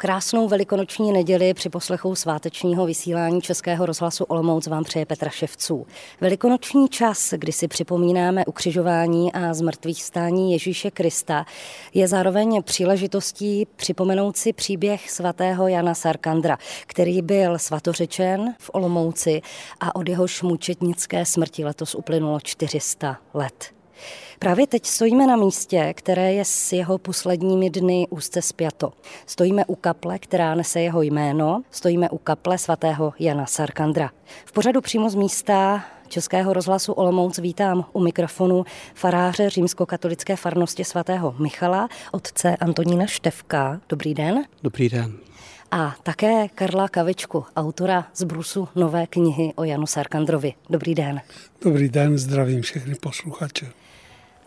[0.00, 5.86] Krásnou velikonoční neděli při poslechu svátečního vysílání Českého rozhlasu Olomouc vám přeje Petra Ševců.
[6.20, 11.46] Velikonoční čas, kdy si připomínáme ukřižování a zmrtvých stání Ježíše Krista,
[11.94, 19.42] je zároveň příležitostí připomenout si příběh svatého Jana Sarkandra, který byl svatořečen v Olomouci
[19.80, 23.77] a od jehož mučetnické smrti letos uplynulo 400 let.
[24.38, 28.92] Právě teď stojíme na místě, které je s jeho posledními dny úzce spjato.
[29.26, 34.10] Stojíme u kaple, která nese jeho jméno, stojíme u kaple svatého Jana Sarkandra.
[34.44, 41.34] V pořadu přímo z místa Českého rozhlasu Olomouc vítám u mikrofonu faráře římskokatolické farnosti svatého
[41.38, 43.80] Michala, otce Antonína Števka.
[43.88, 44.44] Dobrý den.
[44.62, 45.12] Dobrý den.
[45.70, 50.54] A také Karla Kavičku, autora z Brusu nové knihy o Janu Sarkandrovi.
[50.70, 51.20] Dobrý den.
[51.64, 53.66] Dobrý den, zdravím všechny posluchače.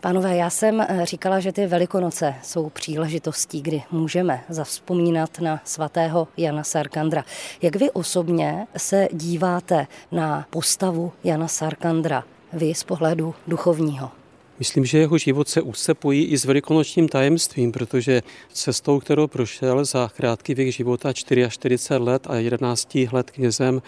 [0.02, 6.28] Pánové, já jsem eh, říkala, že ty velikonoce jsou příležitostí, kdy můžeme zavzpomínat na svatého
[6.36, 7.24] Jana Sarkandra.
[7.62, 14.10] Jak vy osobně se díváte na postavu Jana Sarkandra, vy z pohledu duchovního?
[14.58, 19.84] Myslím, že jeho život se úzce pojí i s velikonočním tajemstvím, protože cestou, kterou prošel
[19.84, 23.82] za krátký věk života 44 let a 11 let knězem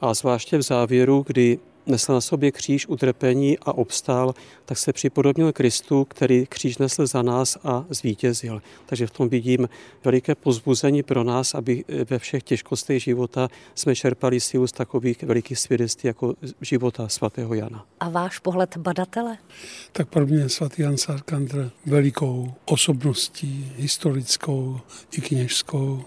[0.00, 5.52] a zvláště v závěru, kdy nesl na sobě kříž utrpení a obstál, tak se připodobnil
[5.52, 8.62] Kristu, který kříž nesl za nás a zvítězil.
[8.86, 9.68] Takže v tom vidím
[10.04, 15.58] veliké pozbuzení pro nás, aby ve všech těžkostech života jsme čerpali sílu z takových velikých
[15.58, 17.84] svědectví jako života svatého Jana.
[18.00, 19.38] A váš pohled badatele?
[19.92, 24.80] Tak pro mě svatý Jan Sarkandr velikou osobností, historickou
[25.12, 26.04] i kněžskou,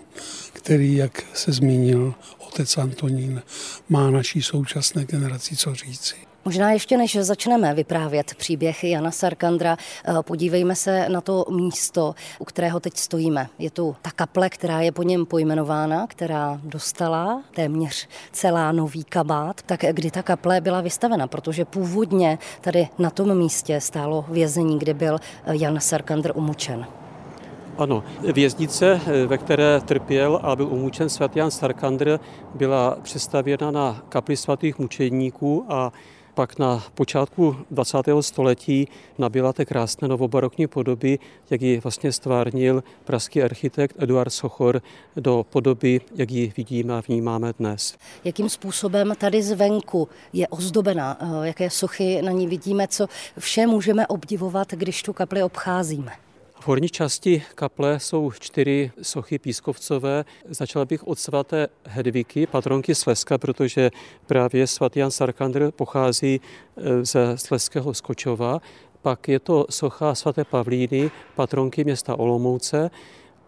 [0.53, 2.13] který, jak se zmínil
[2.51, 3.41] otec Antonín,
[3.89, 6.15] má naší současné generaci co říci.
[6.45, 12.45] Možná ještě než začneme vyprávět příběh Jana Sarkandra, eh, podívejme se na to místo, u
[12.45, 13.49] kterého teď stojíme.
[13.59, 19.61] Je tu ta kaple, která je po něm pojmenována, která dostala téměř celá nový kabát.
[19.61, 21.27] Tak kdy ta kaple byla vystavena?
[21.27, 25.17] Protože původně tady na tom místě stálo vězení, kde byl
[25.51, 26.85] Jan Sarkandr umučen.
[27.77, 32.19] Ano, věznice, ve které trpěl a byl umučen svatý Jan Sarkandr,
[32.55, 35.91] byla přestavěna na kapli svatých mučedníků a
[36.33, 37.97] pak na počátku 20.
[38.21, 38.87] století
[39.17, 44.81] nabila té krásné novobarokní podoby, jak ji vlastně stvárnil pražský architekt Eduard Sochor
[45.15, 47.95] do podoby, jak ji vidíme a vnímáme dnes.
[48.23, 53.07] Jakým způsobem tady zvenku je ozdobena, eh, jaké sochy na ní vidíme, co
[53.37, 56.11] vše můžeme obdivovat, když tu kapli obcházíme?
[56.61, 60.25] V horní části kaple jsou čtyři sochy pískovcové.
[60.49, 63.91] Začala bych od svaté Hedviky, patronky Slezska, protože
[64.25, 66.41] právě svatý Jan Sarkandr pochází
[66.77, 68.59] e, ze Sleského Skočova.
[69.01, 72.89] Pak je to socha svaté Pavlíny, patronky města Olomouce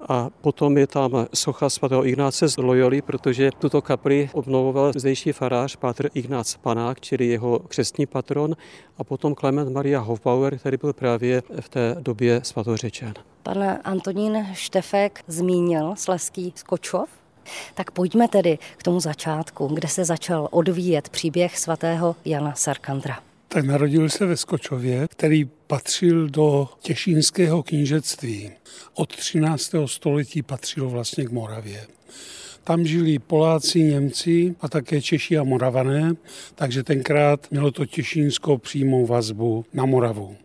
[0.10, 5.76] a potom je tam socha svatého Ignáce z Loyoli, protože tuto kapli obnovoval zdejší farář
[5.76, 8.56] Pátr Ignác Panák, čili jeho křestní patron,
[8.98, 13.14] a potom Klement Maria Hofbauer, který byl právě v té době svatořečen.
[13.44, 17.10] Pan Antonín Štefek zmínil Sleský Skočov.
[17.74, 23.66] Tak pojďme tedy k tomu začátku, kde se začal odvíjet příběh svatého Jana Sarkandra tak
[23.66, 28.52] narodil se ve Skočově, který patřil do těšínského knížectví.
[28.94, 29.72] Od 13.
[29.86, 31.88] století patřilo vlastně k Moravě.
[32.64, 36.14] Tam žili Poláci, Němci a také Češi a Moravané,
[36.56, 40.36] takže tenkrát mělo to Těšínsko přímou vazbu na Moravu.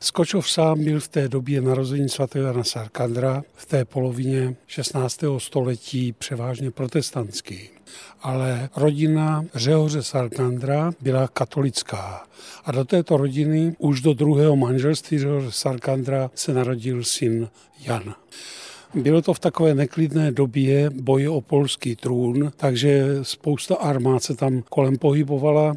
[0.00, 5.20] Skočov sám byl v té době narození svatého Jana Sarkandra v té polovině 16.
[5.38, 7.77] století převážně protestantský.
[8.22, 12.24] Ale rodina Řehoře Sarkandra byla katolická.
[12.64, 17.48] A do této rodiny už do druhého manželství Řehoře Sarkandra se narodil syn
[17.80, 18.14] Jan.
[18.94, 24.62] Bylo to v takové neklidné době boje o polský trůn, takže spousta armád se tam
[24.62, 25.74] kolem pohybovala,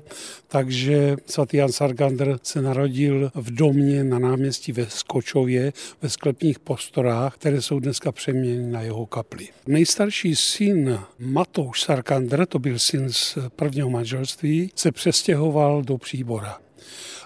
[0.48, 7.36] takže svatý Jan Sargander se narodil v domě na náměstí ve Skočově, ve sklepních postorách,
[7.36, 9.48] které jsou dneska přeměněny na jeho kapli.
[9.68, 16.58] Nejstarší syn Matouš Sarkander, to byl syn z prvního manželství, se přestěhoval do Příbora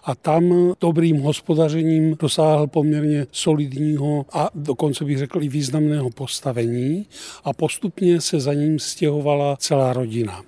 [0.06, 7.06] a tam dobrým hospodařením dosáhl poměrně solidního a dokonce bych řekl i významného postavení
[7.44, 10.42] a postupně se za ním stěhovala celá rodina.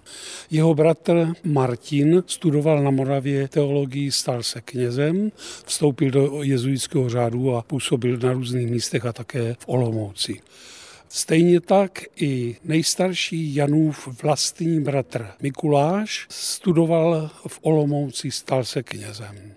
[0.51, 5.31] Jeho bratr Martin studoval na Moravě teologii, stal se knězem,
[5.65, 10.41] vstoupil do jezuitského řádu a působil na různých místech a také v Olomouci.
[11.09, 19.56] Stejně tak i nejstarší Janův vlastní bratr Mikuláš studoval v Olomouci, stal se knězem.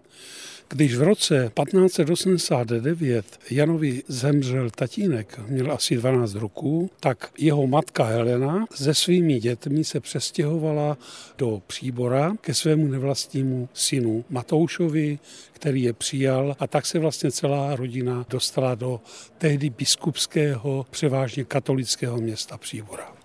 [0.72, 8.66] Když v roce 1589 Janovi zemřel tatínek, měl asi 12 roků, tak jeho matka Helena
[8.74, 10.98] se svými dětmi se přestěhovala
[11.38, 15.18] do Příbora ke svému nevlastnímu synu Matoušovi,
[15.52, 19.00] který je přijal a tak se vlastně celá rodina dostala do
[19.38, 23.19] tehdy biskupského, převážně katolického města Příbora.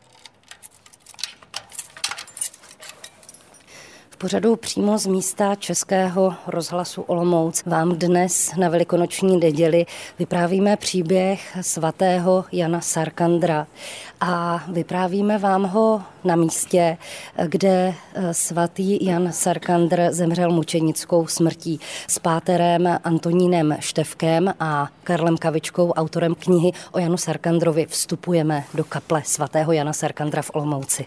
[4.17, 9.85] Pořadu přímo z místa Českého rozhlasu Olomouc vám dnes na velikonoční neděli
[10.19, 13.67] vyprávíme příběh svatého Jana Sarkandra
[14.21, 16.97] a vyprávíme vám ho na místě,
[17.47, 25.91] kde eh, svatý Jan Sarkandr zemřel mučenickou smrtí s páterem Antonínem Števkem a Karlem Kavičkou,
[25.91, 27.85] autorem knihy o Janu Sarkandrovi.
[27.85, 31.05] Vstupujeme do kaple svatého Jana Sarkandra v Olomouci.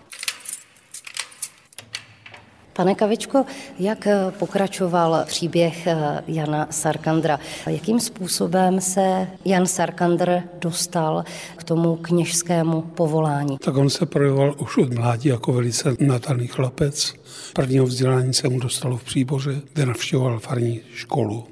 [2.78, 3.44] Pane Kavičko,
[3.78, 7.40] jak eh, pokračoval příběh eh, Jana Sarkandra?
[7.66, 11.24] Jakým způsobem se Jan Sarkandr dostal
[11.56, 13.58] k tomu kněžskému povolání?
[13.58, 17.14] Tak on se projevoval už od mládí jako velice nadaný chlapec.
[17.52, 21.44] Prvního vzdělání se mu dostalo v Příboře, kde navštěvoval farní školu.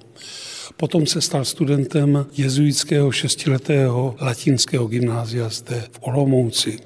[0.76, 6.78] Potom se stal studentem jezuitského šestiletého latinského gymnázia zde v Olomouci.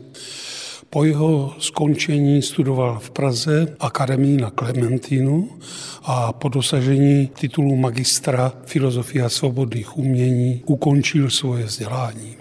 [0.92, 5.48] Po jeho skončení studoval v Praze akademii na Klementínu
[6.02, 12.36] a po dosažení titulu magistra filozofie a svobodných umění ukončil svoje vzdělání.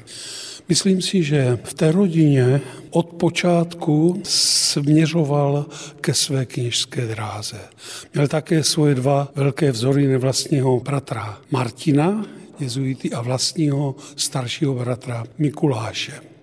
[0.69, 5.65] Myslím si, že v té rodině od počátku směřoval
[6.01, 7.59] ke své kněžské dráze.
[8.13, 12.25] Měl také svoje dva velké vzory nevlastního bratra Martina,
[12.59, 16.38] jezuity, a vlastního staršího bratra Mikuláše.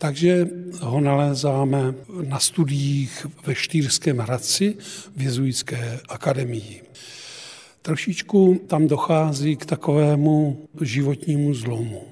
[0.00, 0.48] Takže
[0.80, 1.94] ho nalézáme
[2.28, 4.76] na studiích ve Štýrském Hradci
[5.16, 6.82] v jezuitské akademii.
[7.82, 12.02] Trošičku tam dochází k takovému životnímu zlomu.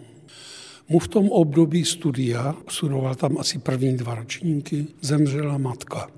[0.88, 6.10] Mu v tom období studia, studoval tam asi první dva ročníky, zemřela matka.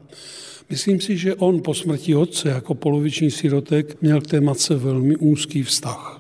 [0.71, 5.17] Myslím si, že on po smrti otce jako poloviční sirotek měl k té matce velmi
[5.17, 6.20] úzký vztah.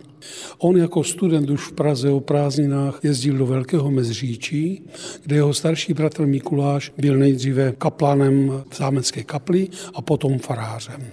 [0.58, 4.82] On jako student už v Praze o prázdninách jezdil do Velkého Mezříčí,
[5.22, 11.06] kde jeho starší bratr Mikuláš byl nejdříve kaplanem v zámecké kapli a potom farářem.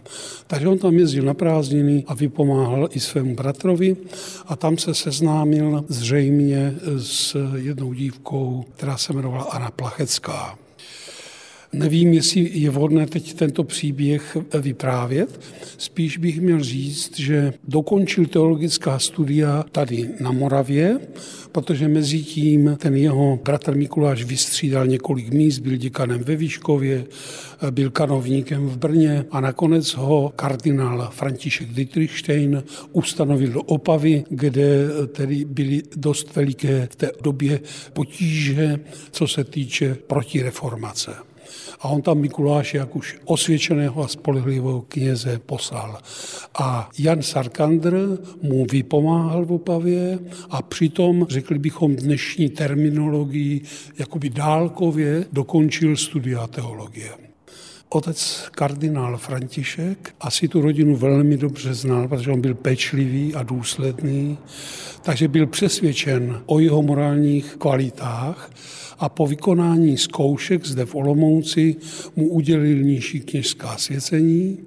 [0.47, 3.97] Takže on tam jezdil na prázdniny a vypomáhal i svému bratrovi
[4.47, 10.57] a tam se seznámil zřejmě s jednou dívkou, která se jmenovala Anna Plachecká.
[11.73, 15.39] Nevím, jestli je vhodné teď tento příběh vyprávět.
[15.77, 20.99] Spíš bych měl říct, že dokončil teologická studia tady na Moravě,
[21.51, 27.05] protože mezi tím ten jeho bratr Mikuláš vystřídal několik míst, byl děkanem ve Výškově,
[27.71, 35.45] byl kanovníkem v Brně a nakonec ho kardinál František Dietrichstein ustanovil do Opavy, kde tedy
[35.45, 37.59] byly dost veliké v té době
[37.93, 38.79] potíže,
[39.11, 41.27] co se týče protireformace
[41.79, 45.97] a on tam Mikuláš jak už osvědčeného a spolehlivého kněze poslal.
[46.59, 50.19] A Jan Sarkandr mu vypomáhal v Opavě
[50.49, 53.61] a přitom, řekli bychom dnešní terminologii,
[53.99, 57.27] jakoby dálkově dokončil studia teologie.
[57.89, 64.37] Otec kardinál František asi tu rodinu velmi dobře znal, protože on byl pečlivý a důsledný,
[65.01, 68.51] takže byl přesvědčen o jeho morálních kvalitách
[68.99, 71.75] a po vykonání zkoušek zde v Olomouci
[72.15, 74.57] mu udělil nižší kněžská svěcení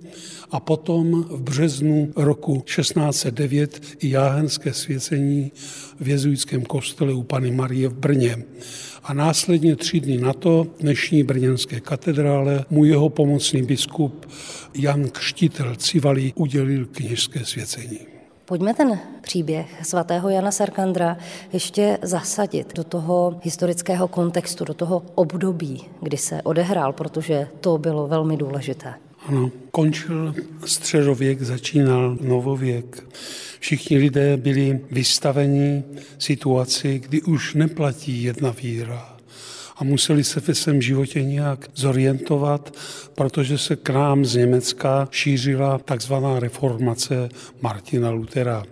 [0.51, 5.53] a potom v březnu roku 1609 i jáhenské svěcení
[6.01, 8.37] v jezuitském kostele u Pany Marie v Brně.
[9.03, 14.27] A následně tři dny na to dnešní brněnské katedrále mu jeho pomocný biskup
[14.75, 18.10] Jan Kštitel Civali udělil kněžské svěcení.
[18.51, 21.17] Pojďme ten příběh svatého Jana Sarkandra
[21.53, 28.07] ještě zasadit do toho historického kontextu, do toho období, kdy se odehrál, protože to bylo
[28.07, 28.95] velmi důležité.
[29.27, 33.05] Ano, končil středověk, začínal novověk.
[33.61, 35.85] Všichni lidé byli vystaveni
[36.19, 39.10] situaci, kdy už neplatí jedna víra
[39.81, 42.75] a museli se ve svém životě nějak zorientovat,
[43.15, 47.29] protože se k nám z Německa šířila takzvaná reformace
[47.63, 48.65] Martina Lutera.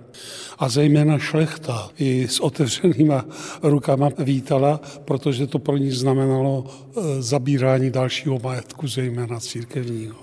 [0.58, 3.24] A zejména šlechta i s otevřenýma
[3.62, 10.16] rukama vítala, protože to pro ní znamenalo e, zabírání dalšího majetku, zejména církevního.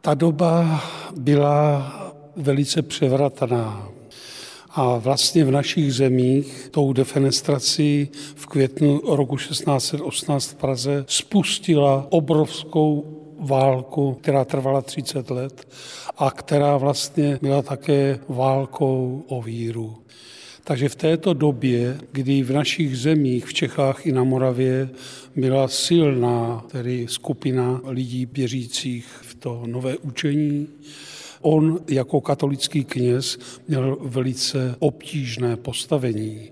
[0.00, 0.84] Ta doba
[1.16, 1.92] byla
[2.36, 3.97] velice převratná.
[4.80, 13.04] A vlastně v našich zemích tou defenestrací v květnu roku 1618 v Praze spustila obrovskou
[13.38, 15.68] válku, která trvala 30 let
[16.18, 19.96] a která vlastně byla také válkou o víru.
[20.64, 24.88] Takže v této době, kdy v našich zemích, v Čechách i na Moravě,
[25.36, 30.68] byla silná tedy skupina lidí věřících v to nové učení,
[31.40, 36.50] On jako katolický kněz měl velice obtížné postavení.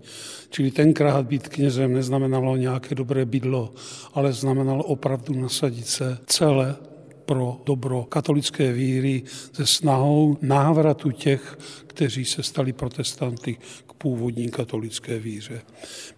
[0.51, 3.73] Čili tenkrát být knězem neznamenalo nějaké dobré bydlo,
[4.15, 6.77] ale znamenalo opravdu nasadit se celé
[7.27, 13.57] pro dobro katolické víry se snahou návratu těch, kteří se stali protestanty
[13.87, 15.61] k původní katolické víře.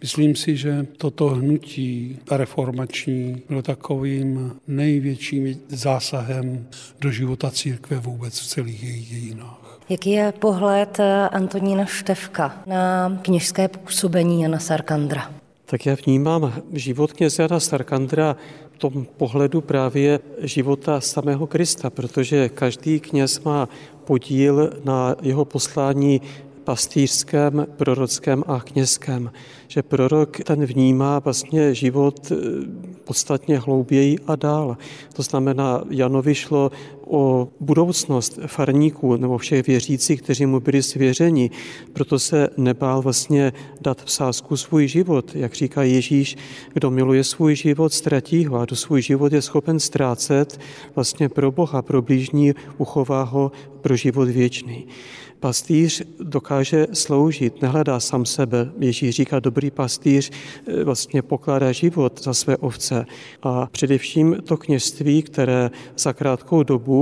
[0.00, 6.66] Myslím si, že toto hnutí reformační bylo takovým největším zásahem
[7.00, 9.80] do života církve vůbec v celých jejich dějinách.
[9.88, 10.98] Jaký je pohled
[11.30, 15.32] Antonína Števka na kněžské působení Jana Sarkandra?
[15.64, 18.36] Tak já vnímám život kněze Jana Sarkandra
[18.78, 23.68] tom pohledu právě života samého Krista, protože každý kněz má
[24.04, 26.20] podíl na jeho poslání
[26.64, 29.32] pastýřském, prorockém a kněžském.
[29.68, 32.36] Že prorok ten vnímá vlastně život eh,
[33.04, 34.76] podstatně hlouběji a dál.
[35.12, 36.70] To znamená, Janovi šlo
[37.08, 41.50] o budoucnost farníků nebo všech věřících, kteří mu byli svěřeni.
[41.92, 45.34] Proto se nebál vlastně dát v sázku svůj život.
[45.34, 46.36] Jak říká Ježíš,
[46.72, 50.60] kdo miluje svůj život, ztratí ho a do svůj život je schopen ztrácet
[50.94, 54.86] vlastně pro Boha, pro blížní uchová ho pro život věčný.
[55.40, 58.70] Pastýř dokáže sloužit, nehledá sám sebe.
[58.78, 60.30] Ježíš říká, dobrý pastýř
[60.66, 63.06] eh, vlastně pokládá život za své ovce.
[63.42, 66.97] A především to kněžství, které za krátkou dobu,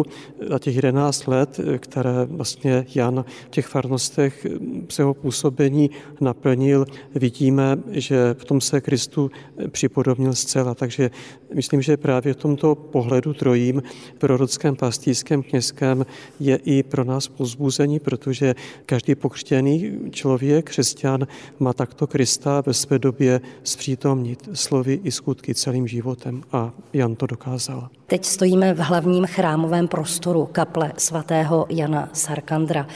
[0.50, 4.46] za těch 11 let, které vlastně Jan v těch farnostech
[4.88, 9.30] svého působení naplnil, vidíme, že v tom se Kristu
[9.68, 10.74] připodobnil zcela.
[10.74, 11.10] Takže
[11.54, 13.82] myslím, že právě v tomto pohledu trojím,
[14.18, 16.06] prorockém, pastýřském, kněžském,
[16.40, 18.54] je i pro nás pozbuzení, protože
[18.86, 21.26] každý pokřtěný člověk, křesťan,
[21.58, 27.26] má takto Krista ve své době zpřítomnit slovy i skutky celým životem a Jan to
[27.26, 27.88] dokázal.
[28.06, 32.86] Teď stojíme v hlavním chrámovém prostoru kaple svatého Jana Sarkandra.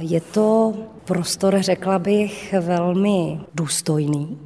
[0.00, 0.74] Je to
[1.04, 4.38] prostor, řekla bych, velmi důstojný,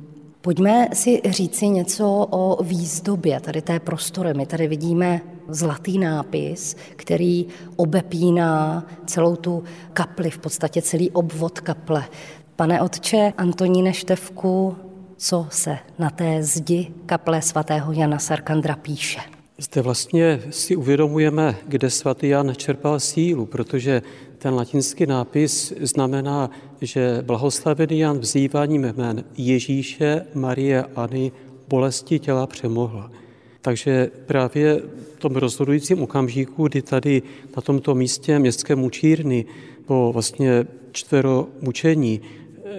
[0.42, 4.34] Pojďme si říci něco o výzdobě tady té prostory.
[4.34, 12.04] My tady vidíme zlatý nápis, který obepíná celou tu kapli, v podstatě celý obvod kaple.
[12.56, 14.76] Pane otče Antoníne Števku,
[15.16, 19.20] co se na té zdi kaple svatého Jana Sarkandra píše?
[19.60, 24.02] Zde vlastně si uvědomujeme, kde svatý Jan čerpal sílu, protože
[24.38, 26.50] ten latinský nápis znamená,
[26.80, 31.32] že blahoslavený Jan vzýváním jmén Ježíše, Marie,Any
[31.68, 33.10] bolesti těla přemohla.
[33.60, 34.82] Takže právě
[35.16, 37.22] v tom rozhodujícím okamžiku, kdy tady
[37.56, 39.44] na tomto místě městské mučírny
[39.86, 42.20] po vlastně čtvero mučení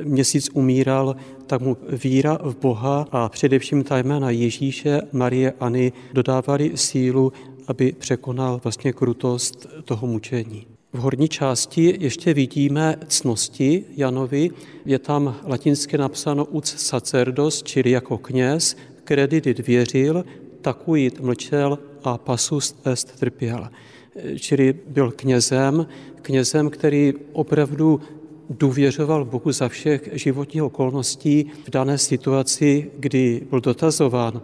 [0.04, 1.16] měsíc umíral,
[1.52, 7.34] tak mu víra v Boha a především ta jména Ježíše, Marie,Any dodávali sílu,
[7.68, 10.68] aby překonal vlastně krutost toho mučení.
[10.94, 14.50] V horní části ještě vidíme cnosti Janovi.
[14.86, 20.26] Je tam latinsky napsáno uc sacerdos, čili jako kněz, kredit věřil,
[20.62, 23.68] takuit mlčel a pasus est trpěl.
[24.40, 25.88] Čili byl knězem,
[26.22, 28.02] knězem, který opravdu
[28.60, 34.42] důvěřoval Bohu za všech životních okolností v dané situaci, kdy byl dotazován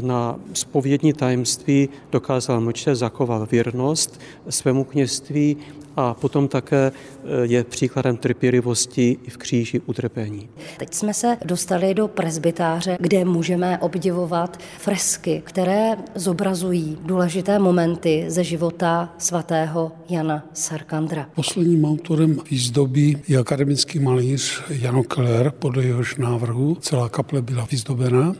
[0.00, 5.56] na spovědní tajemství, dokázal mlčet, zachoval věrnost svému kněžství
[5.96, 10.48] a potom také eh, je příkladem trpělivosti i v kříži utrpení.
[10.78, 18.44] Teď jsme se dostali do presbytáře, kde můžeme obdivovat fresky, které zobrazují důležité momenty ze
[18.44, 21.28] života svatého Jana Sarkandra.
[21.34, 28.34] Posledním autorem výzdoby je akademický malíř Jano Keller, podle jehož návrhu celá kaple byla vyzdobena.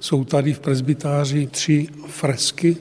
[0.00, 2.76] Jsou tady v presbytáři tři fresky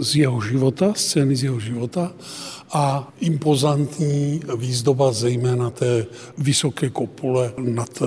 [0.00, 2.12] z jeho života, scény z jeho života
[2.72, 6.06] a impozantní výzdoba zejména té
[6.38, 8.06] vysoké kopule nad eh,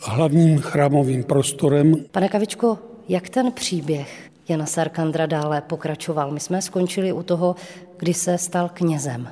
[0.00, 1.94] hlavním chrámovým prostorem.
[2.10, 6.30] Pane Kavičko, jak ten příběh Jana Sarkandra dále pokračoval?
[6.30, 7.56] My jsme skončili u toho,
[7.96, 9.28] kdy se stal knězem.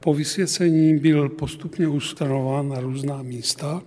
[0.00, 3.82] Po vysvěcení byl postupně ustanován na různá místa,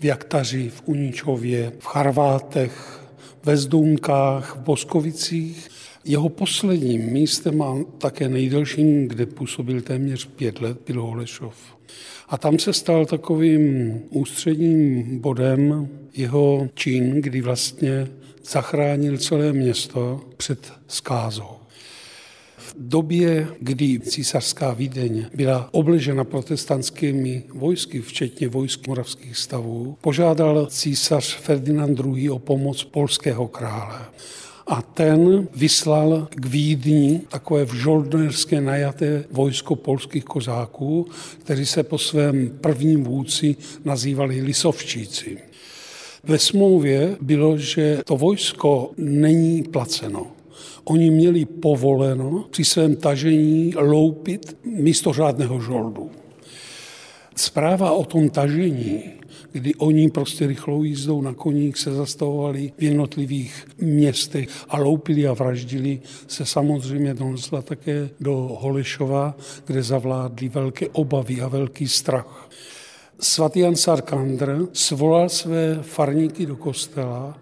[0.00, 3.02] v Jaktaři, v Uničově, v Charvátech,
[3.44, 5.68] ve Zdunkách, v Boskovicích
[6.06, 11.56] jeho posledním místem a také nejdelším, kde působil téměř pět let, byl Holešov.
[12.28, 18.08] A tam se stal takovým ústředním bodem jeho čin, kdy vlastně
[18.44, 21.50] zachránil celé město před skázou.
[22.56, 31.36] V době, kdy císařská Vídeň byla obležena protestantskými vojsky, včetně vojsk moravských stavů, požádal císař
[31.36, 32.30] Ferdinand II.
[32.30, 33.98] o pomoc polského krále
[34.66, 41.06] a ten vyslal k Vídni takové vžoldnerské najaté vojsko polských kozáků,
[41.38, 45.38] kteří se po svém prvním vůdci nazývali Lisovčíci.
[46.24, 50.26] Ve smlouvě bylo, že to vojsko není placeno.
[50.84, 56.10] Oni měli povoleno při svém tažení loupit místo řádného žoldu.
[57.36, 59.02] Zpráva o tom tažení
[59.56, 65.32] kdy oni prostě rychlou jízdou na koních se zastavovali v jednotlivých městech a loupili a
[65.32, 69.34] vraždili, se samozřejmě donesla také do Holešova,
[69.64, 72.50] kde zavládly velké obavy a velký strach.
[73.20, 77.38] Svatý Jan Sarkandr svolal své farníky do kostela,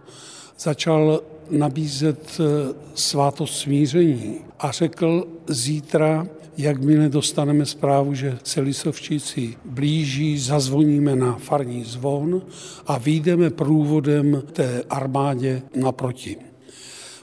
[0.59, 10.38] začal nabízet eh, svátost smíření a řekl, zítra Jakmile dostaneme zprávu, že se Lisovčíci blíží,
[10.38, 12.42] zazvoníme na farní zvon
[12.87, 16.37] a vyjdeme průvodem té armádě naproti.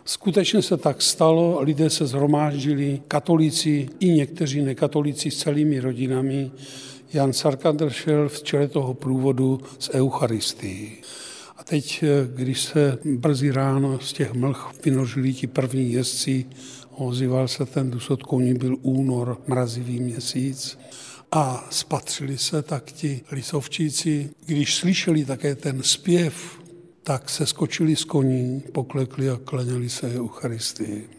[0.05, 6.51] Skutečně se tak stalo, lidé se zhromáždili, katolíci i někteří nekatolíci s celými rodinami.
[7.13, 10.91] Jan Sarkander šel v čele toho průvodu s Eucharistií.
[11.57, 12.03] A teď,
[12.35, 16.45] když se brzy ráno z těch mlh vynožili ti první jezdci,
[16.91, 20.79] ozýval se ten dusot koní, byl únor, mrazivý měsíc
[21.31, 26.59] a spatřili se tak ti lisovčíci, když slyšeli také ten zpěv,
[27.03, 31.09] tak se skočili z koní, poklekli a klaněli se Eucharistii.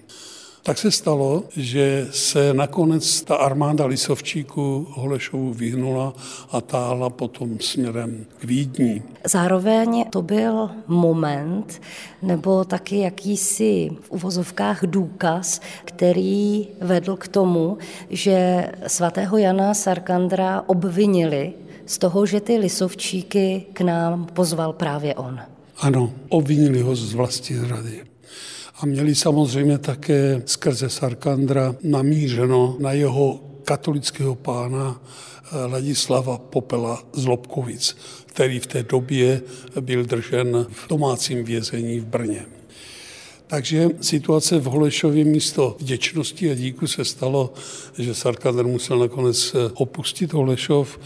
[0.65, 6.15] Tak se stalo, že se nakonec ta armáda Lisovčíků Holešovu vyhnula
[6.51, 9.03] a táhla potom směrem k Vídni.
[9.25, 11.81] Zároveň to byl moment
[12.23, 17.79] nebo taky jakýsi v uvozovkách důkaz, který vedl k tomu,
[18.11, 21.53] že svatého Jana Sarkandra obvinili
[21.87, 25.41] z toho, že ty lisovčíky k nám pozval právě on.
[25.79, 28.12] Ano, obvinili ho z vlasti zrady
[28.83, 37.27] a měli samozřejmě také skrze Sarkandra namířeno na jeho katolického pána eh, Ladislava Popela z
[37.27, 39.41] Lobkovic, který v té době
[39.81, 42.47] byl držen v domácím vězení v Brně.
[43.47, 47.53] Takže situace v Holešově místo vděčnosti a díku se stalo,
[47.99, 50.99] že Sarkander musel nakonec eh, opustit Holešov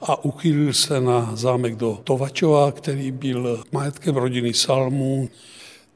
[0.00, 5.28] a uchýlil se na zámek do Tovačova, který byl majetkem rodiny Salmů.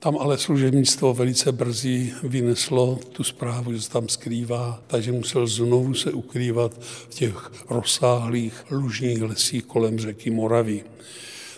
[0.01, 5.95] Tam ale služebnictvo velice brzy vyneslo tu zprávu, že se tam skrývá, takže musel znovu
[5.95, 10.85] se ukrývat v těch rozsáhlých lužních lesích kolem řeky Moravy.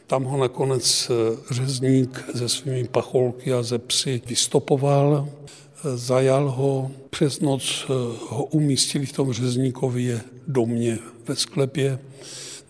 [0.07, 6.91] Tam ho nakonec eh, řezník se svými pacholky a ze psy vystopoval, eh, zajal ho,
[7.11, 7.93] přes noc eh,
[8.29, 11.99] ho umístili v tom řezníkově domě ve sklepě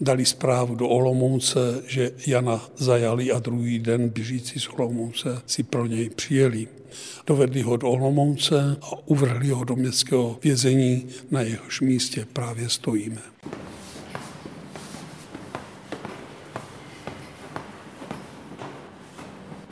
[0.00, 5.86] dali zprávu do Olomouce, že Jana zajali a druhý den běžící z Olomouce si pro
[5.86, 6.68] něj přijeli.
[7.26, 13.20] Dovedli ho do Olomouce a uvrhli ho do městského vězení, na jehož místě právě stojíme.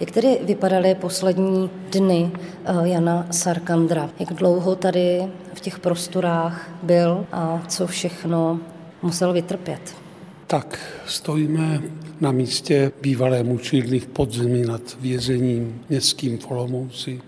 [0.01, 4.11] Jak tedy vypadaly poslední dny eh, Jana Sarkandra?
[4.19, 5.23] Jak dlouho tady
[5.55, 8.61] v těch prostorách byl a co všechno
[9.03, 10.08] musel vytrpět?
[10.49, 11.83] Tak stojíme
[12.21, 17.21] na místě bývalé mučírny v podzemí nad vězením městským v Olomouci.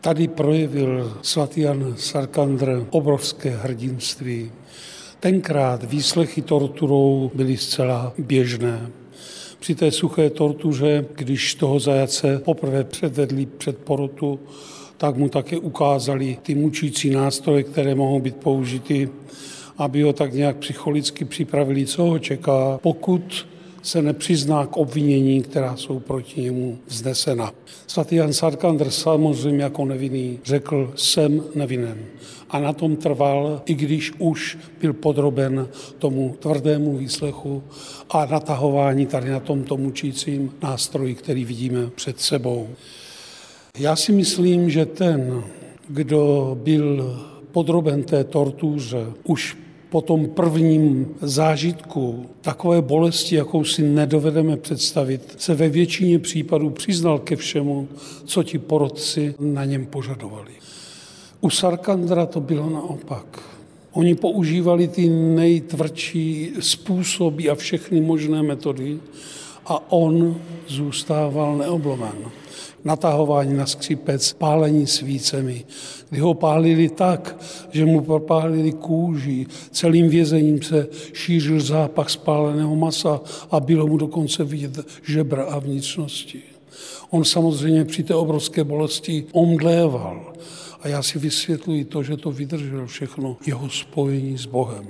[0.00, 4.50] Tady projevil svatý Jan Sarkandr obrovské hrdinství.
[5.20, 8.90] Tenkrát výslechy torturou byly zcela běžné.
[9.58, 14.40] Při té suché tortuře, když toho zajace poprvé předvedli před porotu,
[14.96, 19.08] tak mu také ukázali ty mučící nástroje, které mohou být použity
[19.78, 23.46] aby ho tak nějak psychologicky připravili, co ho čeká, pokud
[23.82, 27.52] se nepřizná k obvinění, která jsou proti němu vznesena.
[27.86, 31.98] Svatý Jan Sarkandr samozřejmě jako nevinný řekl, jsem nevinen.
[32.50, 37.62] A na tom trval, i když už byl podroben tomu tvrdému výslechu
[38.10, 42.68] a natahování tady na tomto mučícím nástroji, který vidíme před sebou.
[43.78, 45.42] Já si myslím, že ten,
[45.88, 47.20] kdo byl
[47.52, 49.56] podroben té tortuře, už
[49.90, 57.18] po tom prvním zážitku takové bolesti, jakou si nedovedeme představit, se ve většině případů přiznal
[57.18, 57.88] ke všemu,
[58.24, 60.52] co ti porodci na něm požadovali.
[61.40, 63.42] U Sarkandra to bylo naopak.
[63.92, 68.98] Oni používali ty nejtvrdší způsoby a všechny možné metody
[69.68, 72.14] a on zůstával neoblomen.
[72.84, 75.64] natahování na skřipec, pálení svícemi,
[76.10, 77.36] kdy ho pálili tak,
[77.70, 84.44] že mu propálili kůži, celým vězením se šířil zápach spáleného masa a bylo mu dokonce
[84.44, 86.42] vidět žebra a vnitřnosti.
[87.10, 90.32] On samozřejmě při té obrovské bolesti omdléval.
[90.80, 94.86] A já si vysvětluji to, že to vydržel všechno jeho spojení s Bohem,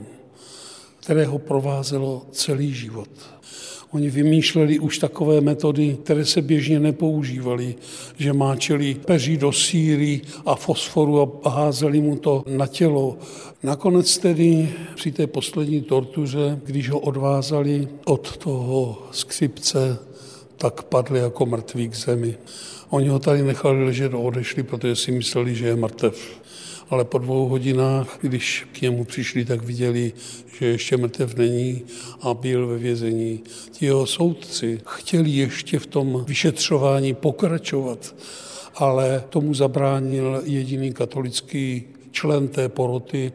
[1.00, 3.08] které ho provázelo celý život.
[3.90, 7.74] Oni vymýšleli už takové metody, které se běžně nepoužívaly,
[8.18, 13.16] že máčeli peří do síry a fosforu a házeli mu to na tělo.
[13.62, 19.98] Nakonec tedy při té poslední tortuře, když ho odvázali od toho skřipce,
[20.56, 22.34] tak padli jako mrtví k zemi.
[22.90, 26.40] Oni ho tady nechali ležet a odešli, protože si mysleli, že je mrtev.
[26.90, 30.12] Ale po dvou hodinách, když k němu přišli, tak viděli,
[30.58, 31.82] že ještě mrtev není
[32.20, 33.40] a byl ve vězení.
[33.70, 38.14] Ti jeho soudci chtěli ještě v tom vyšetřování pokračovat,
[38.74, 43.32] ale tomu zabránil jediný katolický člen té poroty,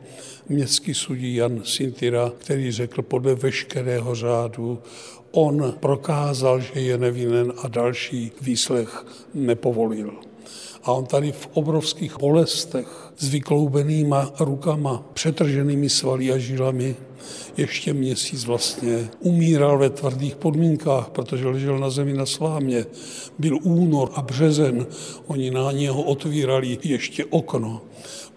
[0.49, 4.79] městský sudí Jan Sintira, který řekl podle veškerého řádu,
[5.31, 10.13] on prokázal, že je nevinen a další výslech nepovolil.
[10.83, 16.95] A on tady v obrovských bolestech s vykloubenýma rukama, přetrženými svaly a žilami,
[17.57, 22.85] ještě měsíc vlastně umíral ve tvrdých podmínkách, protože ležel na zemi na slámě.
[23.39, 24.87] Byl únor a březen,
[25.27, 27.81] oni na něho otvírali ještě okno.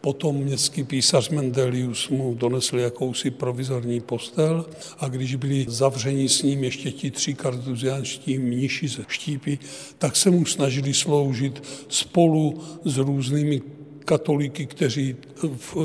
[0.07, 4.67] Potom městský písař Mendelius mu donesl jakousi provizorní postel
[4.99, 9.59] a když byli zavřeni s ním ještě ti tři kartuzianští mniši ze štípy,
[9.99, 13.63] tak se mu snažili sloužit spolu s různými
[14.05, 15.17] katolíky, kteří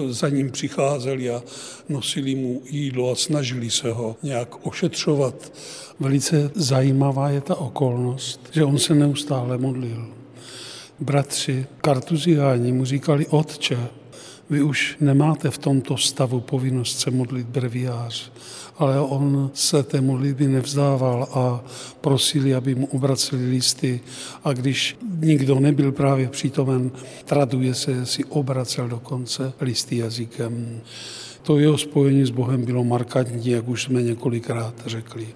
[0.10, 1.43] za ním přicházeli a
[1.89, 5.53] nosili mu jídlo a snažili se ho nějak ošetřovat.
[5.99, 10.07] Velice zajímavá je ta okolnost, že on se neustále modlil.
[10.99, 13.77] Bratři kartuziáni mu říkali otče,
[14.51, 18.31] vy už nemáte v tomto stavu povinnost se modlit breviář,
[18.77, 21.63] ale on se té modlitby nevzdával a
[22.01, 23.99] prosili, aby mu obraceli listy
[24.43, 26.91] a když nikdo nebyl právě přítomen,
[27.25, 30.81] traduje se, si obracel dokonce listy jazykem.
[31.43, 35.27] To jeho spojení s Bohem bylo markantní, jak už jsme několikrát řekli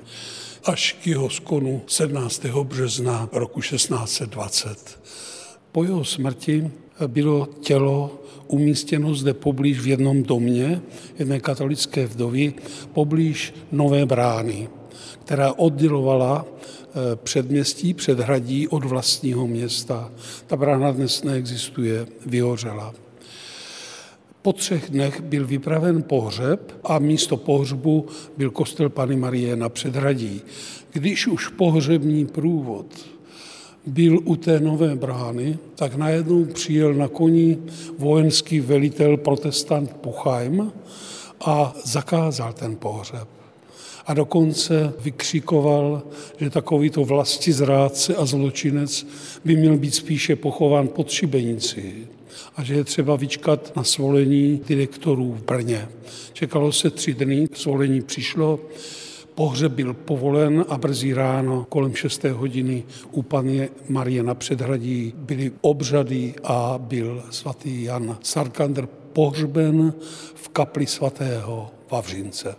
[0.66, 2.46] až k jeho skonu 17.
[2.46, 5.00] března roku 1620.
[5.72, 6.72] Po jeho smrti
[7.08, 10.82] bylo tělo umístěno zde poblíž v jednom domě
[11.20, 12.54] jedné katolické vdovy,
[12.94, 14.70] poblíž Nové brány,
[15.26, 20.12] která oddělovala eh, předměstí, předhradí od vlastního města.
[20.48, 22.94] Ta brána dnes neexistuje, vyhořela.
[24.42, 28.06] Po třech dnech byl vypraven pohřeb a místo pohřbu
[28.38, 30.42] byl kostel Pany Marie na předhradí.
[30.94, 33.15] Když už pohřební průvod
[33.88, 37.58] byl u té nové brány, tak najednou přijel na koni
[37.98, 40.72] vojenský velitel protestant Puchheim
[41.46, 43.28] a zakázal ten pohřeb.
[44.08, 46.02] A dokonce vykřikoval,
[46.38, 49.08] že takovýto vlasti zrádce a zločinec
[49.46, 52.08] by měl být spíše pochován pod šibenici
[52.56, 55.88] a že je třeba vyčkat na svolení direktorů v Brně.
[56.34, 58.60] Čekalo se tři dny, svolení přišlo,
[59.36, 62.24] Pohřeb byl povolen a brzy ráno kolem 6.
[62.24, 69.94] hodiny u Pany Marie na předhradí byly obřady a byl svatý Jan Sarkander pohřben
[70.36, 72.56] v kapli svatého Vavřince.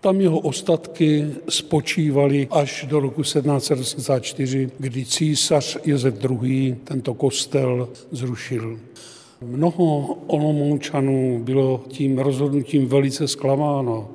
[0.00, 6.76] Tam jeho ostatky spočívaly až do roku 1784, kdy císař Josef II.
[6.84, 8.78] tento kostel zrušil.
[9.40, 14.08] Mnoho olomoučanů bylo tím rozhodnutím velice zklamáno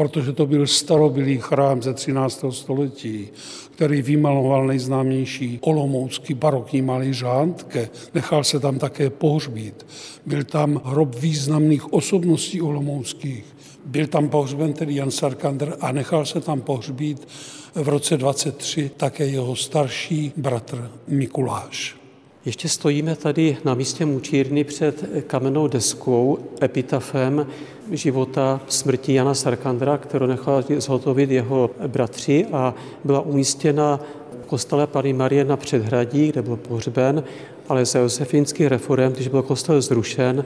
[0.00, 2.44] protože to byl starobilý chrám ze 13.
[2.50, 3.28] století,
[3.70, 7.88] který vymaloval nejznámější olomoucký barokní malíř Handke.
[8.14, 9.86] Nechal se tam také pohřbít.
[10.26, 13.44] Byl tam hrob významných osobností olomouckých.
[13.86, 17.28] Byl tam pohřben tedy Jan Sarkander a nechal se tam pohřbít
[17.74, 21.99] v roce 23 také jeho starší bratr Mikuláš.
[22.44, 27.46] Ještě stojíme tady na místě mučírny před kamennou deskou, epitafem
[27.90, 32.74] života smrti Jana Sarkandra, kterou nechal zhotovit jeho bratři a
[33.04, 34.00] byla umístěna
[34.42, 37.24] v kostele Pany Marie na předhradí, kde byl pohřben,
[37.68, 40.44] ale za josefínských reform, když byl kostel zrušen,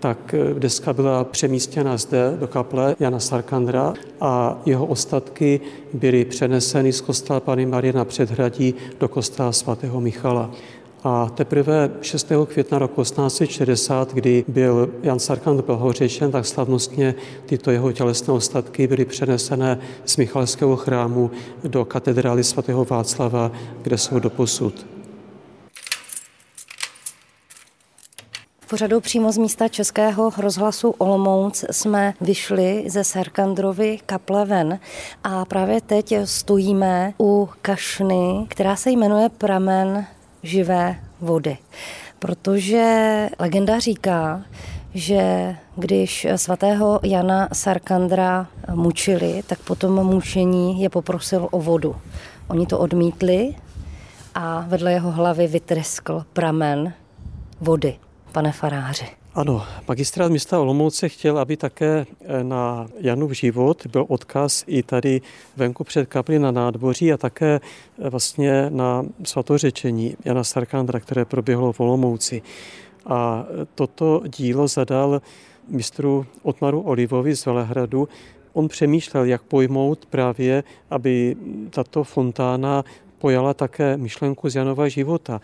[0.00, 5.60] tak deska byla přemístěna zde do kaple Jana Sarkandra a jeho ostatky
[5.92, 10.50] byly přeneseny z kostela Pany Marie na předhradí do kostela svatého Michala.
[11.04, 12.32] A teprve 6.
[12.46, 17.14] května roku 1860, kdy byl Jan Sarkand blahořečen, tak slavnostně
[17.46, 21.30] tyto jeho tělesné ostatky byly přenesené z Michalského chrámu
[21.64, 24.86] do katedrály svatého Václava, kde jsou doposud.
[28.72, 34.78] pořadu přímo z místa Českého rozhlasu Olomouc jsme vyšli ze Serkandrovy kaple ven
[35.24, 40.06] a právě teď stojíme u kašny, která se jmenuje Pramen
[40.42, 41.58] živé vody.
[42.18, 44.42] Protože legenda říká,
[44.94, 51.96] že když svatého Jana Sarkandra mučili, tak potom mučení je poprosil o vodu.
[52.48, 53.54] Oni to odmítli
[54.34, 56.92] a vedle jeho hlavy vytreskl pramen
[57.60, 57.96] vody,
[58.32, 59.21] pane faráři.
[59.34, 65.20] Ano, magistrát města Olomouce chtěl, aby také eh, na Janův život byl odkaz i tady
[65.56, 67.60] venku před kapli na nádvoří a také
[67.98, 72.42] eh, vlastně na svatořečení Jana Sarkandra, které proběhlo v Olomouci.
[73.06, 75.22] A eh, toto dílo zadal
[75.68, 78.08] mistru Otmaru Olivovi z Velehradu.
[78.52, 81.36] On přemýšlel, jak pojmout právě, aby
[81.70, 82.84] tato fontána
[83.22, 85.40] pojala také myšlenku z Janova života,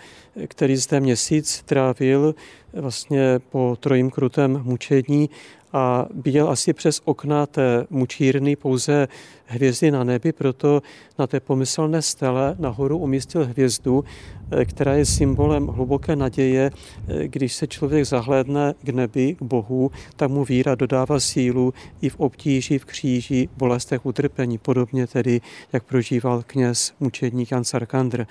[0.49, 2.35] který zde měsíc trávil
[2.73, 5.31] vlastně po trojím krutém mučení
[5.73, 9.09] a viděl asi přes okna té mučírny pouze
[9.47, 10.83] hvězdy na nebi, proto
[11.19, 14.05] na té pomyslné stele nahoru umístil hvězdu,
[14.51, 16.71] eh, která je symbolem hluboké naděje.
[17.09, 22.09] Eh, když se člověk zahlédne k nebi, k Bohu, tak mu víra dodává sílu i
[22.09, 25.41] v obtíži, v kříži, bolestech, utrpení, podobně tedy,
[25.73, 28.27] jak prožíval kněz mučedník Jan Sarkandr.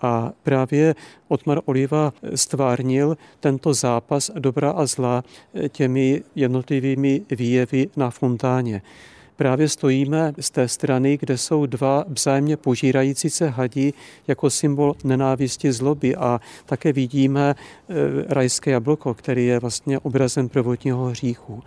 [0.00, 0.94] A právě
[1.28, 5.24] Otmar Oliva stvárnil tento zápas dobra a zla
[5.68, 8.82] těmi jednotlivými výjevy na fontáně.
[9.36, 13.92] Právě stojíme z té strany, kde jsou dva vzájemně požírající se hadi
[14.28, 17.94] jako symbol nenávisti zloby a také vidíme eh,
[18.28, 21.62] rajské jablko, který je vlastně obrazem prvotního hříchu.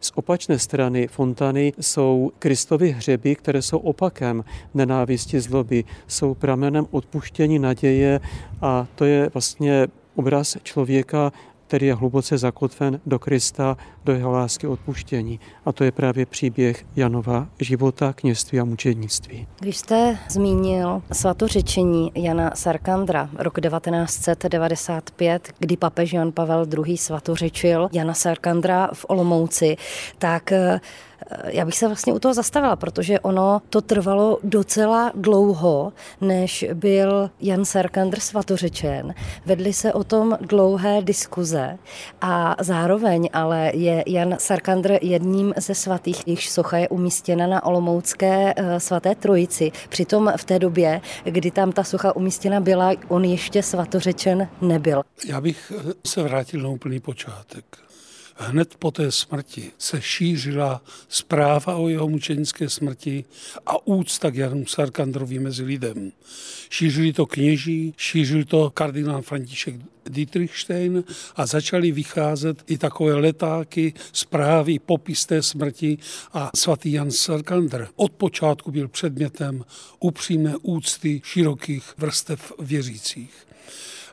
[0.00, 7.58] Z opačné strany fontany jsou Kristovy hřeby, které jsou opakem nenávisti zloby, jsou pramenem odpuštění
[7.58, 8.20] naděje
[8.60, 11.32] a to je vlastně obraz člověka,
[11.68, 15.40] který je hluboce zakotven do Krista, do jeho lásky odpuštění.
[15.64, 19.46] A to je právě příběh Janova života, kněžství a mučednictví.
[19.60, 26.96] Když jste zmínil svatořečení Jana Sarkandra rok 1995, kdy papež Jan Pavel II.
[26.96, 29.76] svatořečil Jana Sarkandra v Olomouci,
[30.18, 30.52] tak
[31.46, 37.30] já bych se vlastně u toho zastavila, protože ono to trvalo docela dlouho, než byl
[37.40, 39.14] Jan Sarkandr svatořečen.
[39.46, 41.78] Vedly se o tom dlouhé diskuze
[42.20, 48.54] a zároveň ale je Jan Sarkandr jedním ze svatých, jejichž socha je umístěna na Olomoucké
[48.56, 49.72] eh, svaté trojici.
[49.88, 55.02] Přitom v té době, kdy tam ta socha umístěna byla, on ještě svatořečen nebyl.
[55.26, 55.72] Já bych
[56.06, 57.87] se vrátil na úplný počátek
[58.38, 63.24] hned po té smrti se šířila zpráva o jeho mučenické smrti
[63.66, 66.12] a úcta k Janu Sarkandrovi mezi lidem.
[66.70, 69.74] Šířili to kněží, šířil to kardinál František
[70.08, 71.04] Dietrichstein
[71.36, 75.98] a začaly vycházet i takové letáky, zprávy, popis té smrti
[76.32, 79.64] a svatý Jan Sarkandr od počátku byl předmětem
[80.00, 83.47] upřímné úcty širokých vrstev věřících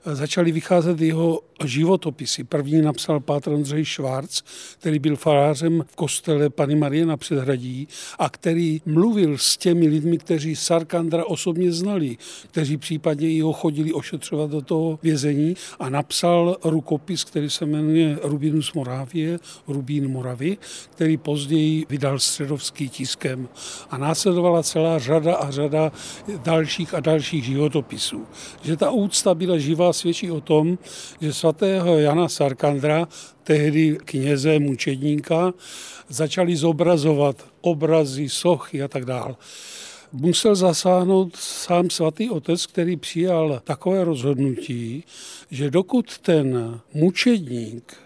[0.05, 2.43] začaly vycházet jeho životopisy.
[2.43, 4.41] První napsal Pátr Andřej Švárc,
[4.79, 7.87] který byl farářem v kostele Pany Marie na Předhradí
[8.19, 12.17] a který mluvil s těmi lidmi, kteří Sarkandra osobně znali,
[12.51, 18.19] kteří případně i ho chodili ošetřovat do toho vězení a napsal rukopis, který se jmenuje
[18.23, 20.57] Rubinus Moravie, Rubín Moravy,
[20.91, 23.49] který později vydal středovský tiskem
[23.89, 25.91] a následovala celá řada a řada
[26.43, 28.25] dalších a dalších životopisů.
[28.61, 30.77] Že ta úcta byla živá svědčí o tom,
[31.21, 33.08] že svatého Jana Sarkandra,
[33.43, 35.53] tehdy kněze, mučedníka,
[36.10, 39.36] začali zobrazovat obrazy, sochy a tak dále
[40.12, 45.03] musel zasáhnout sám svatý otec, který přijal takové rozhodnutí,
[45.51, 48.04] že dokud ten mučedník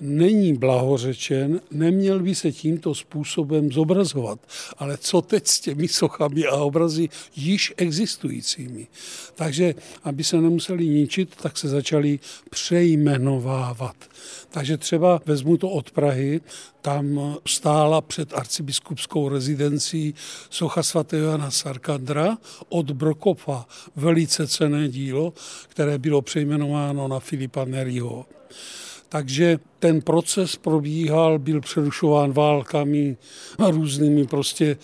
[0.00, 4.40] není blahořečen, neměl by se tímto způsobem zobrazovat.
[4.78, 8.86] Ale co teď s těmi sochami a obrazy již existujícími?
[9.34, 12.18] Takže, aby se nemuseli ničit, tak se začali
[12.50, 13.96] přejmenovávat.
[14.50, 16.40] Takže třeba vezmu to od Prahy,
[16.82, 20.14] tam stála před arcibiskupskou rezidencí
[20.50, 25.32] socha svatého Jana Sarkandra od Brokopa, velice cené dílo,
[25.68, 28.26] které bylo přejmenováno na Filipa Neriho.
[29.12, 33.16] Takže ten proces probíhal, byl přerušován válkami
[33.58, 34.76] a různými prostě e,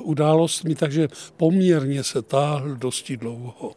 [0.00, 3.72] událostmi, takže poměrně se táhl dosti dlouho.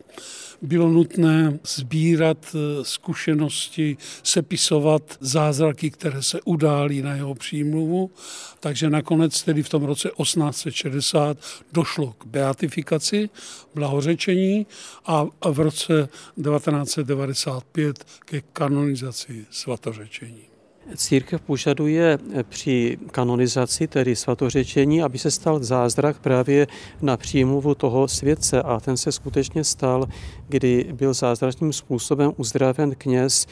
[0.64, 8.12] Bylo nutné sbírat eh, zkušenosti, sepisovat zázraky, které se událí na jeho přímluvu.
[8.60, 11.38] Takže nakonec tedy v tom roce 1860
[11.72, 13.30] došlo k beatifikaci,
[13.76, 14.68] blahořečení
[15.06, 20.53] a v roce 1995 ke kanonizaci svatořečení.
[20.96, 22.18] Církev požaduje
[22.50, 26.68] při kanonizaci, tedy svatořečení, aby se stal zázrak právě
[27.02, 30.08] na přímluvu toho světce a ten se skutečně stal,
[30.48, 33.48] kdy byl zázračným způsobem uzdraven kněz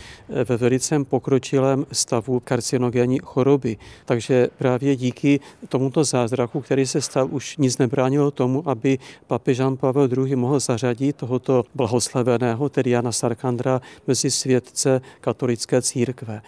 [0.45, 3.77] ve velice pokročilém stavu karcinogenní choroby.
[4.05, 5.39] Takže právě díky
[5.69, 10.35] tomuto zázraku, který se stal, už nic nebránilo tomu, aby papež Jan Pavel II.
[10.35, 16.41] mohl zařadit tohoto blahoslaveného, tedy Jana Sarkandra, mezi světce katolické církve.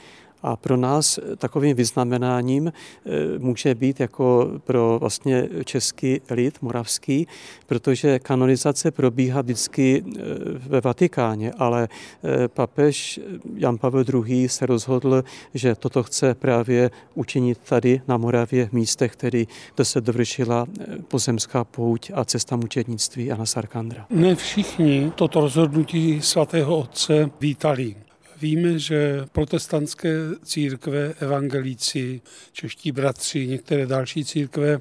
[0.44, 7.28] A pro nás takovým vyznamenáním eh, může být jako pro vlastně český lid moravský,
[7.68, 10.20] protože kanonizace probíhá vždycky eh,
[10.68, 11.88] ve Vatikáně, ale
[12.24, 13.20] eh, papež
[13.56, 14.50] Jan Pavel II.
[14.50, 20.02] se rozhodl, že toto chce právě učinit tady na Moravě, v místech, který, kde se
[20.02, 20.66] dovršila
[21.08, 24.06] pozemská pouť a cesta mučednictví Jana Sarkandra.
[24.10, 27.96] Ne všichni toto rozhodnutí svatého otce vítali.
[28.44, 30.10] Víme, že protestantské
[30.44, 34.80] církve, evangelíci, čeští bratři, některé další církve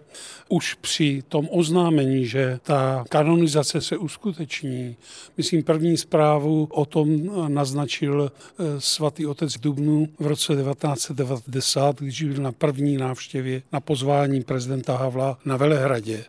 [0.48, 4.96] už při tom oznámení, že ta kanonizace se uskuteční,
[5.37, 12.42] myslím první zprávu o tom naznačil eh, svatý otec Dubnu v roce 1990, když byl
[12.42, 16.25] na první návštěvě na pozvání prezidenta Havla na Velehradě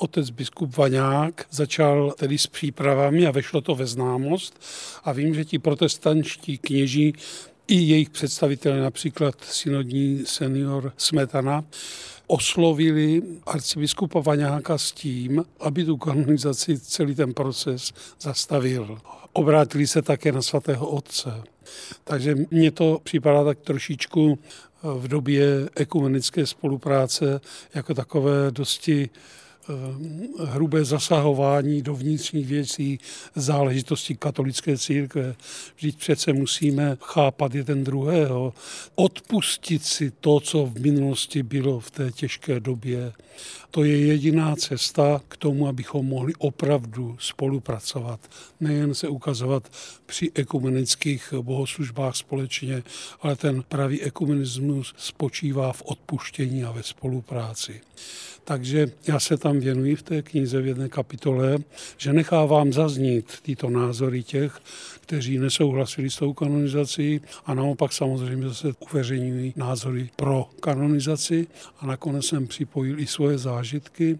[0.00, 4.60] otec biskup Vaňák začal tedy s přípravami a vešlo to ve známost
[5.04, 7.14] a vím, že ti protestančtí kněží
[7.68, 11.64] i jejich představitelé, například synodní senior Smetana,
[12.26, 18.98] oslovili arcibiskupa Vaňáka s tím, aby tu kanonizaci celý ten proces zastavil.
[19.32, 21.42] Obrátili se také na svatého otce.
[22.04, 24.38] Takže mně to připadá tak trošičku
[24.82, 27.40] v době ekumenické spolupráce
[27.74, 29.49] jako takové dosti Eh,
[30.44, 32.98] hrubé zasahování do vnitřních věcí
[33.34, 35.34] záležitosti katolické církve.
[35.76, 38.54] Vždyť přece musíme chápat jeden druhého,
[38.94, 43.12] odpustit si to, co v minulosti bylo v té těžké době.
[43.70, 48.20] To je jediná cesta k tomu, abychom mohli opravdu spolupracovat.
[48.60, 49.72] Nejen se ukazovat
[50.06, 52.82] při ekumenických bohoslužbách společně,
[53.20, 57.80] ale ten pravý ekumenismus spočívá v odpuštění a ve spolupráci.
[58.50, 61.58] Takže já se tam věnuji v té knize v jedné kapitole,
[61.98, 64.60] že nechávám zaznít tyto názory těch,
[65.00, 71.46] kteří nesouhlasili s tou kanonizací a naopak samozřejmě se uveřejňují názory pro kanonizaci
[71.78, 74.18] a nakonec jsem připojil i svoje zážitky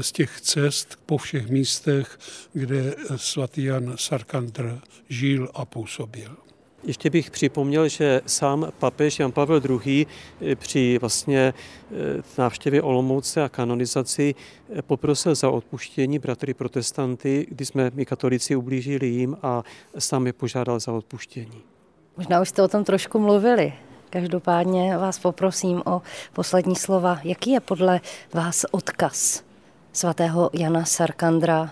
[0.00, 2.18] z těch cest po všech místech,
[2.52, 6.45] kde svatý Jan Sarkandr žil a působil.
[6.86, 10.06] Ještě bych připomněl, že sám papež Jan Pavel II.
[10.40, 14.34] Eh, při vlastně eh, návštěvě Olomouce a kanonizaci
[14.74, 19.62] eh, poprosil za odpuštění bratry protestanty, kdy jsme my katolici ublížili jim a
[19.98, 21.62] sám je požádal za odpuštění.
[22.16, 23.72] Možná už jste o tom trošku mluvili.
[24.10, 27.20] Každopádně vás poprosím o poslední slova.
[27.24, 28.00] Jaký je podle
[28.34, 29.44] vás odkaz
[29.92, 31.70] svatého Jana Sarkandra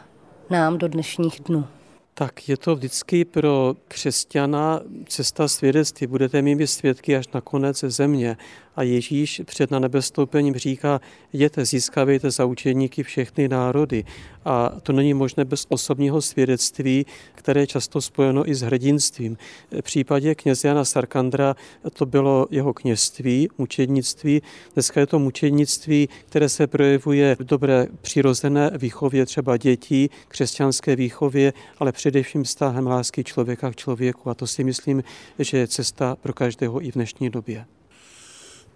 [0.50, 1.66] nám do dnešních dnů?
[2.14, 6.06] Tak je to vždycky pro křesťana cesta svědectví.
[6.06, 8.36] Budete mými svědky až na konec země
[8.76, 11.00] a Ježíš před na nebestoupením říká,
[11.32, 14.04] jděte, získávejte za učeníky všechny národy.
[14.44, 19.36] A to není možné bez osobního svědectví, které je často spojeno i s hrdinstvím.
[19.80, 21.56] V případě kněze Jana Sarkandra
[21.92, 24.42] to bylo jeho kněžství, mučednictví.
[24.74, 31.52] Dneska je to mučednictví, které se projevuje v dobré přirozené výchově třeba dětí, křesťanské výchově,
[31.78, 34.30] ale především vztahem lásky člověka k člověku.
[34.30, 35.04] A to si myslím,
[35.38, 37.64] že je cesta pro každého i v dnešní době.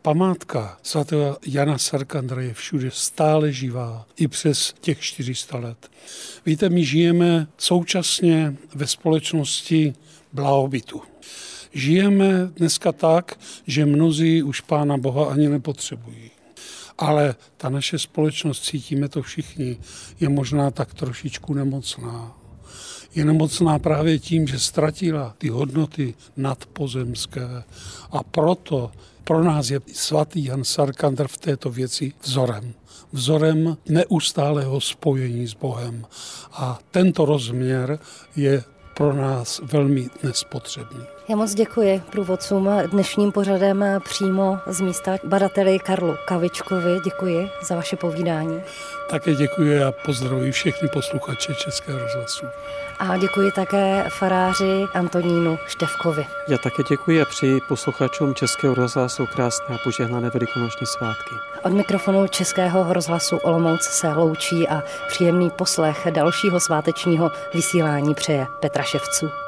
[0.03, 5.91] Památka svatého Jana Sarkandra je všude stále živá, i přes těch 400 let.
[6.47, 9.95] Víte, my žijeme současně ve společnosti
[10.33, 11.03] blahobytu.
[11.73, 16.31] Žijeme dneska tak, že mnozí už Pána Boha ani nepotřebují.
[16.99, 19.77] Ale ta naše společnost, cítíme to všichni,
[20.21, 22.37] je možná tak trošičku nemocná.
[23.15, 27.63] Je nemocná právě tím, že ztratila ty hodnoty nadpozemské.
[28.11, 28.91] A proto
[29.25, 32.75] pro nás je svatý Jan Sarkandr v této věci vzorem.
[33.13, 36.07] Vzorem neustálého spojení s Bohem.
[36.53, 37.99] A tento rozměr
[38.37, 38.65] je
[38.97, 41.18] pro nás velmi dnes potřebný.
[41.29, 47.01] Já moc děkuji průvodcům dnešním pořadem přímo z místa badateli Karlu Kavičkovi.
[47.05, 48.63] Děkuji za vaše povídání.
[49.11, 52.47] Také děkuji a pozdravuji všechny posluchače Českého rozhlasu.
[52.99, 56.27] A děkuji také faráři Antonínu Števkovi.
[56.49, 61.35] Já také děkuji a přeji posluchačům Českého rozhlasu krásné a požehnané velikonoční svátky.
[61.63, 68.83] Od mikrofonu Českého rozhlasu Olomouc se loučí a příjemný poslech dalšího svátečního vysílání přeje Petra
[68.83, 69.48] Ševců.